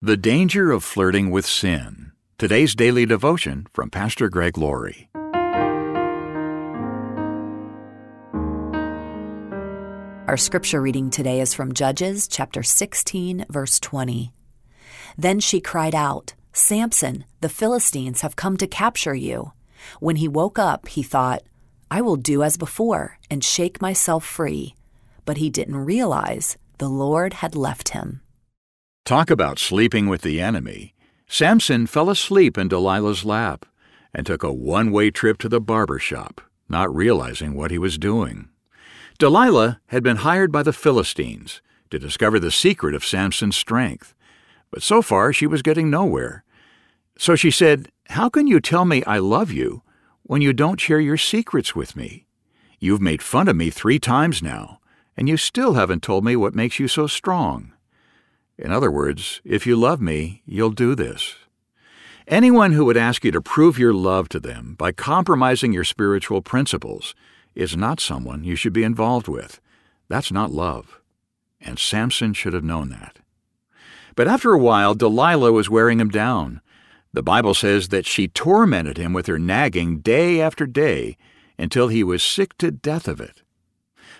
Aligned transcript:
The 0.00 0.16
Danger 0.16 0.70
of 0.70 0.84
Flirting 0.84 1.32
with 1.32 1.44
Sin. 1.44 2.12
Today's 2.38 2.76
daily 2.76 3.04
devotion 3.04 3.66
from 3.72 3.90
Pastor 3.90 4.28
Greg 4.28 4.56
Laurie. 4.56 5.10
Our 10.28 10.36
scripture 10.36 10.80
reading 10.80 11.10
today 11.10 11.40
is 11.40 11.52
from 11.52 11.74
Judges 11.74 12.28
chapter 12.28 12.62
16, 12.62 13.46
verse 13.48 13.80
20. 13.80 14.32
Then 15.16 15.40
she 15.40 15.60
cried 15.60 15.96
out, 15.96 16.34
Samson, 16.52 17.24
the 17.40 17.48
Philistines 17.48 18.20
have 18.20 18.36
come 18.36 18.56
to 18.58 18.68
capture 18.68 19.16
you. 19.16 19.50
When 19.98 20.14
he 20.14 20.28
woke 20.28 20.60
up, 20.60 20.86
he 20.86 21.02
thought, 21.02 21.42
I 21.90 22.02
will 22.02 22.14
do 22.14 22.44
as 22.44 22.56
before 22.56 23.18
and 23.28 23.42
shake 23.42 23.82
myself 23.82 24.24
free. 24.24 24.76
But 25.24 25.38
he 25.38 25.50
didn't 25.50 25.84
realize 25.84 26.56
the 26.78 26.88
Lord 26.88 27.32
had 27.32 27.56
left 27.56 27.88
him. 27.88 28.20
Talk 29.08 29.30
about 29.30 29.58
sleeping 29.58 30.06
with 30.06 30.20
the 30.20 30.38
enemy. 30.38 30.92
Samson 31.26 31.86
fell 31.86 32.10
asleep 32.10 32.58
in 32.58 32.68
Delilah's 32.68 33.24
lap 33.24 33.64
and 34.12 34.26
took 34.26 34.42
a 34.42 34.52
one 34.52 34.90
way 34.90 35.10
trip 35.10 35.38
to 35.38 35.48
the 35.48 35.62
barber 35.62 35.98
shop, 35.98 36.42
not 36.68 36.94
realizing 36.94 37.54
what 37.54 37.70
he 37.70 37.78
was 37.78 37.96
doing. 37.96 38.50
Delilah 39.18 39.80
had 39.86 40.02
been 40.02 40.18
hired 40.18 40.52
by 40.52 40.62
the 40.62 40.74
Philistines 40.74 41.62
to 41.88 41.98
discover 41.98 42.38
the 42.38 42.50
secret 42.50 42.94
of 42.94 43.02
Samson's 43.02 43.56
strength, 43.56 44.12
but 44.70 44.82
so 44.82 45.00
far 45.00 45.32
she 45.32 45.46
was 45.46 45.62
getting 45.62 45.88
nowhere. 45.88 46.44
So 47.16 47.34
she 47.34 47.50
said, 47.50 47.90
How 48.08 48.28
can 48.28 48.46
you 48.46 48.60
tell 48.60 48.84
me 48.84 49.02
I 49.04 49.20
love 49.20 49.50
you 49.50 49.80
when 50.24 50.42
you 50.42 50.52
don't 50.52 50.82
share 50.82 51.00
your 51.00 51.16
secrets 51.16 51.74
with 51.74 51.96
me? 51.96 52.26
You've 52.78 53.00
made 53.00 53.22
fun 53.22 53.48
of 53.48 53.56
me 53.56 53.70
three 53.70 53.98
times 53.98 54.42
now, 54.42 54.80
and 55.16 55.30
you 55.30 55.38
still 55.38 55.72
haven't 55.72 56.02
told 56.02 56.26
me 56.26 56.36
what 56.36 56.54
makes 56.54 56.78
you 56.78 56.88
so 56.88 57.06
strong. 57.06 57.72
In 58.58 58.72
other 58.72 58.90
words, 58.90 59.40
if 59.44 59.66
you 59.66 59.76
love 59.76 60.00
me, 60.00 60.42
you'll 60.44 60.70
do 60.70 60.94
this. 60.94 61.36
Anyone 62.26 62.72
who 62.72 62.84
would 62.84 62.96
ask 62.96 63.24
you 63.24 63.30
to 63.30 63.40
prove 63.40 63.78
your 63.78 63.94
love 63.94 64.28
to 64.30 64.40
them 64.40 64.74
by 64.76 64.92
compromising 64.92 65.72
your 65.72 65.84
spiritual 65.84 66.42
principles 66.42 67.14
is 67.54 67.76
not 67.76 68.00
someone 68.00 68.44
you 68.44 68.56
should 68.56 68.72
be 68.72 68.82
involved 68.82 69.28
with. 69.28 69.60
That's 70.08 70.32
not 70.32 70.50
love. 70.50 71.00
And 71.60 71.78
Samson 71.78 72.34
should 72.34 72.52
have 72.52 72.64
known 72.64 72.88
that. 72.90 73.18
But 74.14 74.28
after 74.28 74.52
a 74.52 74.58
while, 74.58 74.94
Delilah 74.94 75.52
was 75.52 75.70
wearing 75.70 76.00
him 76.00 76.10
down. 76.10 76.60
The 77.12 77.22
Bible 77.22 77.54
says 77.54 77.88
that 77.88 78.06
she 78.06 78.28
tormented 78.28 78.98
him 78.98 79.12
with 79.12 79.26
her 79.26 79.38
nagging 79.38 80.00
day 80.00 80.40
after 80.40 80.66
day 80.66 81.16
until 81.58 81.88
he 81.88 82.04
was 82.04 82.22
sick 82.22 82.58
to 82.58 82.70
death 82.70 83.08
of 83.08 83.20
it. 83.20 83.42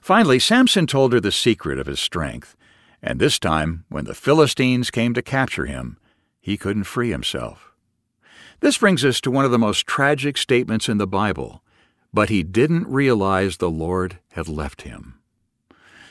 Finally, 0.00 0.38
Samson 0.38 0.86
told 0.86 1.12
her 1.12 1.20
the 1.20 1.32
secret 1.32 1.78
of 1.78 1.86
his 1.86 1.98
strength 1.98 2.56
and 3.06 3.20
this 3.20 3.38
time, 3.38 3.84
when 3.88 4.04
the 4.04 4.14
Philistines 4.14 4.90
came 4.90 5.14
to 5.14 5.22
capture 5.22 5.66
him, 5.66 5.96
he 6.40 6.56
couldn't 6.56 6.84
free 6.84 7.10
himself. 7.10 7.72
This 8.58 8.78
brings 8.78 9.04
us 9.04 9.20
to 9.20 9.30
one 9.30 9.44
of 9.44 9.52
the 9.52 9.58
most 9.58 9.86
tragic 9.86 10.36
statements 10.36 10.88
in 10.88 10.98
the 10.98 11.06
Bible. 11.06 11.62
But 12.12 12.30
he 12.30 12.42
didn't 12.42 12.88
realize 12.88 13.58
the 13.58 13.70
Lord 13.70 14.18
had 14.32 14.48
left 14.48 14.82
him. 14.82 15.20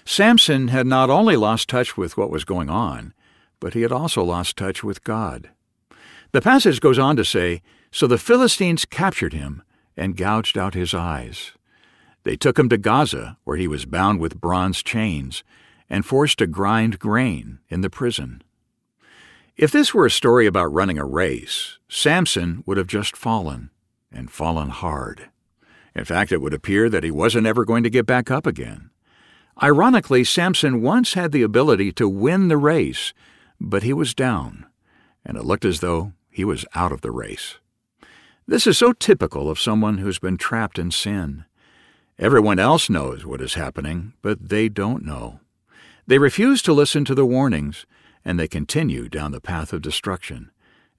Samson 0.05 0.69
had 0.69 0.87
not 0.87 1.09
only 1.09 1.35
lost 1.35 1.67
touch 1.67 1.97
with 1.97 2.15
what 2.15 2.29
was 2.29 2.45
going 2.45 2.69
on, 2.69 3.13
but 3.59 3.73
he 3.73 3.81
had 3.81 3.91
also 3.91 4.23
lost 4.23 4.55
touch 4.55 4.83
with 4.83 5.03
God. 5.03 5.49
The 6.31 6.41
passage 6.41 6.79
goes 6.79 6.99
on 6.99 7.17
to 7.17 7.25
say, 7.25 7.61
So 7.91 8.07
the 8.07 8.17
Philistines 8.17 8.85
captured 8.85 9.33
him 9.33 9.63
and 9.97 10.15
gouged 10.15 10.57
out 10.57 10.75
his 10.75 10.93
eyes. 10.93 11.51
They 12.23 12.37
took 12.37 12.57
him 12.57 12.69
to 12.69 12.77
Gaza, 12.77 13.37
where 13.43 13.57
he 13.57 13.67
was 13.67 13.85
bound 13.85 14.19
with 14.19 14.39
bronze 14.39 14.81
chains 14.81 15.43
and 15.89 16.05
forced 16.05 16.39
to 16.39 16.47
grind 16.47 16.99
grain 16.99 17.59
in 17.69 17.81
the 17.81 17.89
prison. 17.89 18.41
If 19.57 19.71
this 19.71 19.93
were 19.93 20.05
a 20.05 20.11
story 20.11 20.47
about 20.47 20.73
running 20.73 20.97
a 20.97 21.05
race, 21.05 21.77
Samson 21.87 22.63
would 22.65 22.77
have 22.77 22.87
just 22.87 23.15
fallen, 23.15 23.69
and 24.11 24.29
fallen 24.29 24.69
hard. 24.69 25.29
In 25.95 26.03
fact, 26.03 26.31
it 26.31 26.41
would 26.41 26.53
appear 26.53 26.89
that 26.89 27.03
he 27.03 27.11
wasn't 27.11 27.47
ever 27.47 27.63
going 27.63 27.83
to 27.83 27.89
get 27.89 28.05
back 28.05 28.29
up 28.29 28.45
again. 28.45 28.89
Ironically, 29.63 30.25
Samson 30.25 30.81
once 30.81 31.13
had 31.13 31.31
the 31.31 31.41
ability 31.41 31.93
to 31.93 32.09
win 32.09 32.49
the 32.49 32.57
race, 32.57 33.13
but 33.61 33.83
he 33.83 33.93
was 33.93 34.13
down, 34.13 34.65
and 35.25 35.37
it 35.37 35.45
looked 35.45 35.63
as 35.63 35.79
though 35.79 36.11
he 36.29 36.43
was 36.43 36.65
out 36.75 36.91
of 36.91 36.99
the 36.99 37.11
race. 37.11 37.59
This 38.45 38.67
is 38.67 38.77
so 38.77 38.91
typical 38.91 39.49
of 39.49 39.59
someone 39.59 39.99
who's 39.99 40.19
been 40.19 40.37
trapped 40.37 40.77
in 40.77 40.91
sin. 40.91 41.45
Everyone 42.19 42.59
else 42.59 42.89
knows 42.89 43.25
what 43.25 43.41
is 43.41 43.53
happening, 43.53 44.13
but 44.21 44.49
they 44.49 44.67
don't 44.67 45.05
know. 45.05 45.39
They 46.07 46.17
refuse 46.19 46.61
to 46.63 46.73
listen 46.73 47.03
to 47.05 47.15
the 47.15 47.25
warnings, 47.25 47.85
and 48.23 48.39
they 48.39 48.47
continue 48.47 49.09
down 49.09 49.31
the 49.31 49.41
path 49.41 49.73
of 49.73 49.81
destruction. 49.81 50.51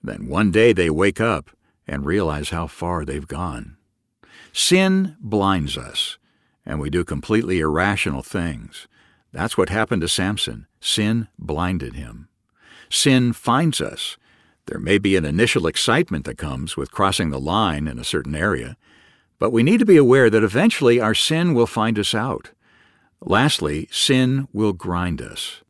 Then 0.02 0.28
one 0.28 0.50
day 0.50 0.72
they 0.72 0.90
wake 0.90 1.20
up 1.20 1.50
and 1.86 2.04
realize 2.04 2.50
how 2.50 2.66
far 2.66 3.04
they've 3.04 3.26
gone. 3.26 3.76
Sin 4.52 5.16
blinds 5.20 5.76
us, 5.78 6.18
and 6.64 6.80
we 6.80 6.90
do 6.90 7.04
completely 7.04 7.60
irrational 7.60 8.22
things. 8.22 8.88
That's 9.32 9.56
what 9.56 9.68
happened 9.68 10.02
to 10.02 10.08
Samson. 10.08 10.66
Sin 10.80 11.28
blinded 11.38 11.94
him. 11.94 12.28
Sin 12.88 13.32
finds 13.32 13.80
us. 13.80 14.16
There 14.66 14.80
may 14.80 14.98
be 14.98 15.14
an 15.14 15.24
initial 15.24 15.66
excitement 15.66 16.24
that 16.24 16.38
comes 16.38 16.76
with 16.76 16.90
crossing 16.90 17.30
the 17.30 17.38
line 17.38 17.86
in 17.86 17.98
a 17.98 18.04
certain 18.04 18.34
area, 18.34 18.76
but 19.38 19.52
we 19.52 19.62
need 19.62 19.78
to 19.78 19.86
be 19.86 19.96
aware 19.96 20.30
that 20.30 20.42
eventually 20.42 21.00
our 21.00 21.14
sin 21.14 21.54
will 21.54 21.66
find 21.66 21.98
us 21.98 22.14
out. 22.14 22.50
Lastly, 23.20 23.88
sin 23.90 24.46
will 24.52 24.72
grind 24.72 25.22
us. 25.22 25.62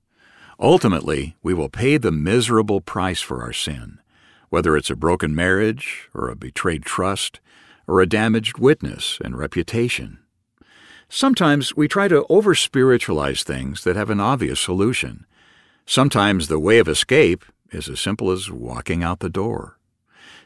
Ultimately, 0.59 1.37
we 1.43 1.55
will 1.55 1.69
pay 1.69 1.97
the 1.97 2.13
miserable 2.13 2.81
price 2.81 3.21
for 3.21 3.43
our 3.43 3.53
sin, 3.53 4.01
whether 4.49 4.77
it's 4.77 4.91
a 4.91 4.97
broken 4.97 5.35
marriage, 5.35 6.09
or 6.15 6.29
a 6.29 6.37
betrayed 6.37 6.85
trust, 6.85 7.41
or 7.87 8.01
a 8.01 8.07
damaged 8.07 8.59
witness 8.59 9.19
and 9.23 9.39
reputation. 9.39 10.19
Sometimes 11.09 11.77
we 11.77 11.87
try 11.87 12.09
to 12.09 12.27
over 12.29 12.55
spiritualize 12.55 13.43
things 13.43 13.85
that 13.85 13.97
have 13.97 14.11
an 14.11 14.21
obvious 14.21 14.61
solution. 14.61 15.25
Sometimes 15.85 16.49
the 16.49 16.59
way 16.59 16.79
of 16.79 16.89
escape 16.89 17.45
is 17.71 17.89
as 17.89 18.01
simple 18.01 18.33
as 18.33 18.51
walking 18.51 19.05
out 19.05 19.21
the 19.21 19.29
door. 19.29 19.79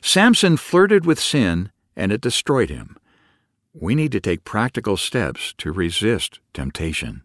Samson 0.02 0.56
flirted 0.56 1.06
with 1.06 1.18
sin, 1.18 1.70
and 1.96 2.12
it 2.12 2.20
destroyed 2.20 2.68
him 2.68 2.96
we 3.72 3.94
need 3.94 4.10
to 4.12 4.20
take 4.20 4.44
practical 4.44 4.96
steps 4.96 5.54
to 5.58 5.70
resist 5.70 6.40
temptation. 6.52 7.22